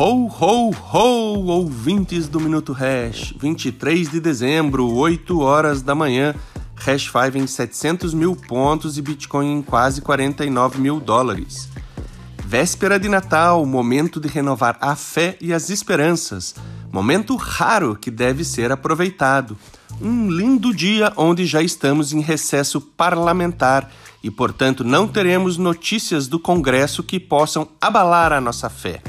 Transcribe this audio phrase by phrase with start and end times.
[0.00, 3.34] Ho, ho, ho, ouvintes do Minuto Hash.
[3.36, 6.36] 23 de dezembro, 8 horas da manhã.
[6.76, 11.68] Hash 5 em 700 mil pontos e Bitcoin em quase 49 mil dólares.
[12.44, 16.54] Véspera de Natal, momento de renovar a fé e as esperanças.
[16.92, 19.58] Momento raro que deve ser aproveitado.
[20.00, 23.90] Um lindo dia onde já estamos em recesso parlamentar
[24.22, 29.02] e, portanto, não teremos notícias do Congresso que possam abalar a nossa fé.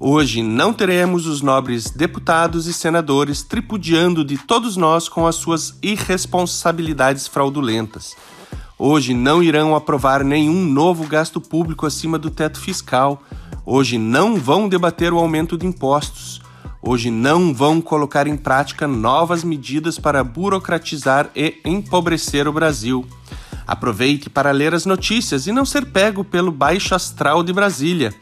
[0.00, 5.76] Hoje não teremos os nobres deputados e senadores tripudiando de todos nós com as suas
[5.82, 8.14] irresponsabilidades fraudulentas.
[8.78, 13.20] Hoje não irão aprovar nenhum novo gasto público acima do teto fiscal.
[13.66, 16.40] Hoje não vão debater o aumento de impostos.
[16.80, 23.04] Hoje não vão colocar em prática novas medidas para burocratizar e empobrecer o Brasil.
[23.66, 28.14] Aproveite para ler as notícias e não ser pego pelo baixo astral de Brasília.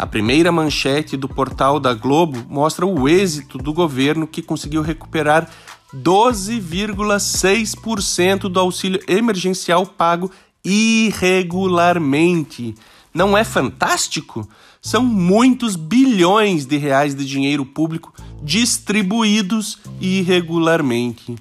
[0.00, 5.46] A primeira manchete do portal da Globo mostra o êxito do governo que conseguiu recuperar
[5.94, 10.30] 12,6% do auxílio emergencial pago
[10.64, 12.74] irregularmente.
[13.12, 14.48] Não é fantástico?
[14.80, 21.36] São muitos bilhões de reais de dinheiro público distribuídos irregularmente.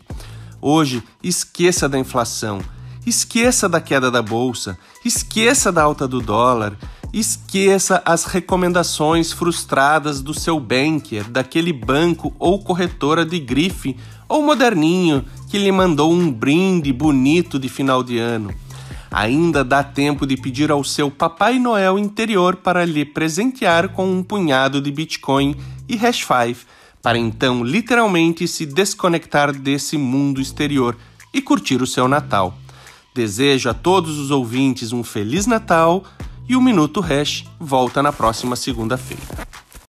[0.60, 2.60] Hoje, esqueça da inflação,
[3.06, 6.78] esqueça da queda da bolsa, esqueça da alta do dólar
[7.12, 15.26] Esqueça as recomendações frustradas do seu banker, daquele banco ou corretora de grife ou moderninho
[15.50, 18.54] que lhe mandou um brinde bonito de final de ano.
[19.10, 24.22] Ainda dá tempo de pedir ao seu Papai Noel interior para lhe presentear com um
[24.22, 25.56] punhado de Bitcoin
[25.88, 26.60] e Hash 5,
[27.02, 30.96] para então literalmente se desconectar desse mundo exterior
[31.34, 32.56] e curtir o seu Natal.
[33.16, 36.04] Desejo a todos os ouvintes um Feliz Natal
[36.50, 39.49] e o Minuto Hash volta na próxima segunda-feira.